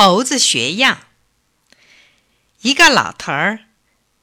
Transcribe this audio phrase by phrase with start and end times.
[0.00, 1.00] 猴子学样。
[2.60, 3.64] 一个老头儿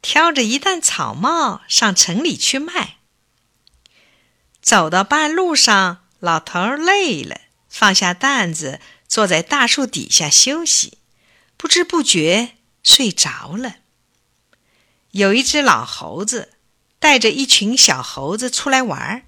[0.02, 3.00] 挑着一担草帽上城里去卖。
[4.62, 11.00] 走到半路上，老头儿累了，放下担子，坐在大树底下休息，
[11.58, 13.80] 不知不觉睡着了。
[15.12, 16.54] 有一只老猴子
[17.00, 19.24] 带着一群小猴子出来玩儿。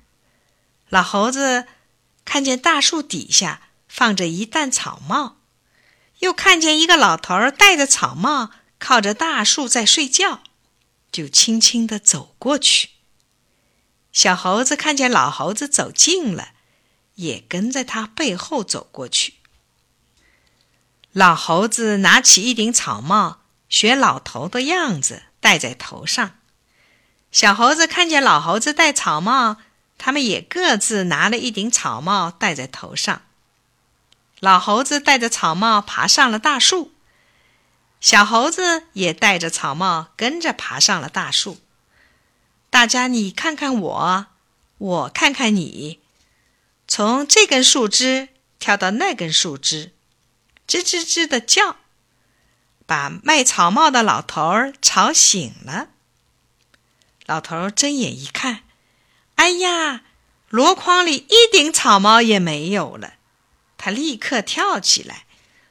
[0.88, 1.68] 老猴子
[2.23, 5.36] 看见大树底下放着一担草帽，
[6.20, 8.51] 又看见一个老头儿戴着草帽。
[8.79, 10.41] 靠着大树在睡觉，
[11.11, 12.89] 就轻轻地走过去。
[14.11, 16.50] 小猴子看见老猴子走近了，
[17.15, 19.33] 也跟在他背后走过去。
[21.11, 26.38] 老猴子拿起一顶草帽，学老头的样子戴在头上。
[27.32, 29.57] 小猴子看见老猴子戴草帽，
[29.97, 33.23] 他们也各自拿了一顶草帽戴在头上。
[34.39, 36.94] 老猴子戴着草帽爬上了大树。
[38.00, 41.59] 小猴子也戴着草帽，跟着爬上了大树。
[42.69, 44.27] 大家你看看我，
[44.77, 45.99] 我看看你，
[46.88, 49.93] 从这根树枝跳到那根树枝，
[50.67, 51.77] 吱吱吱的叫，
[52.85, 55.88] 把卖草帽的老头儿吵醒了。
[57.25, 58.61] 老头儿睁眼一看，
[59.35, 60.03] 哎呀，
[60.49, 63.15] 箩筐里一顶草帽也没有了。
[63.88, 65.25] 他立刻跳起来，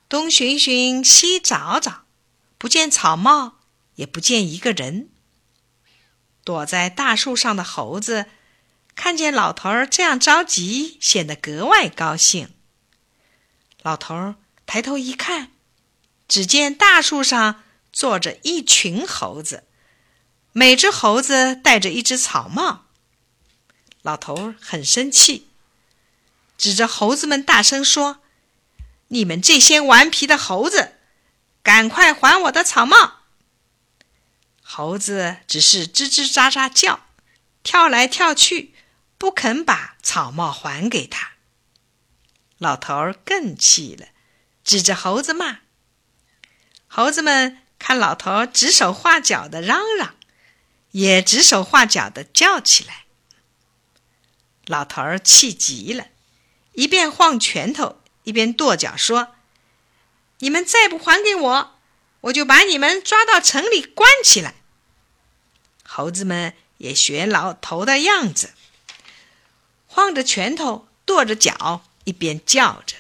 [0.09, 2.05] 东寻寻，西找找。
[2.57, 3.59] 不见草帽，
[3.97, 5.11] 也不见一个人。
[6.43, 8.25] 躲在大树上的猴子
[8.95, 12.55] 看见老头儿这样着急，显得格外高兴。
[13.83, 15.53] 老头儿抬头一看，
[16.27, 19.65] 只见大树上坐着一群猴子，
[20.53, 22.87] 每只猴子戴着一只草帽。
[24.01, 25.46] 老头儿很生气，
[26.57, 28.23] 指着猴子们大声说
[29.09, 30.95] ：“你们这些顽皮的猴子！”
[31.63, 33.23] 赶快还我的草帽！
[34.63, 37.01] 猴子只是吱吱喳喳叫，
[37.65, 38.73] 跳来跳去，
[39.19, 41.33] 不肯把草帽还给他。
[42.59, 44.07] 老头儿更气了，
[44.65, 45.59] 指着猴子骂。
[46.87, 50.15] 猴子们看老头指手画脚的嚷嚷，
[50.93, 53.07] 也指手画脚的叫起来。
[54.67, 56.07] 老头儿气极了，
[56.77, 59.35] 一边晃拳头，一边跺脚说。
[60.41, 61.75] 你们再不还给我，
[62.21, 64.55] 我就把你们抓到城里关起来。
[65.83, 68.53] 猴子们也学老头的样子，
[69.87, 72.97] 晃着拳头，跺着脚，一边叫着。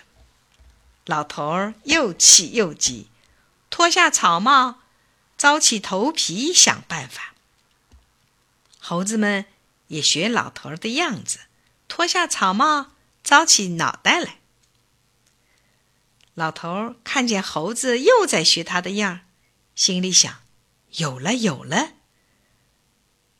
[1.04, 3.09] 老头儿又气又急，
[3.69, 4.81] 脱下草帽，
[5.36, 7.34] 招起头皮想办法。
[8.78, 9.44] 猴子们
[9.88, 11.41] 也学老头儿的样子，
[11.86, 12.92] 脱下草帽，
[13.26, 14.38] 招起脑袋来。
[16.34, 19.22] 老头看见猴子又在学他的样，
[19.75, 20.42] 心里想
[20.98, 21.94] ：“有了，有了！”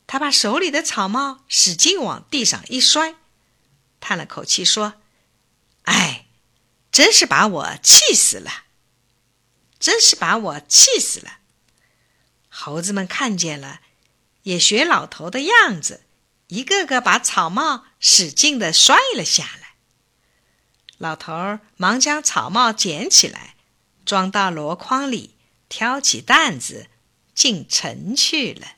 [0.05, 3.15] 他把手里的草帽使劲往地上一摔，
[4.01, 4.95] 叹了口气说
[5.83, 6.25] ：“哎，
[6.91, 8.65] 真是把我气死了！
[9.79, 11.39] 真是把我气死了！”
[12.49, 13.79] 猴子们看见了，
[14.43, 16.03] 也学老头的样子，
[16.47, 19.66] 一个个把草帽使劲的摔了下来。
[20.97, 23.55] 老头儿忙将草帽捡起来，
[24.05, 25.35] 装到箩筐里，
[25.69, 26.87] 挑起担子
[27.35, 28.76] 进城去了。